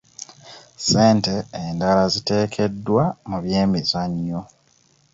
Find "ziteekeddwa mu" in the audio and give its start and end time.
2.13-3.37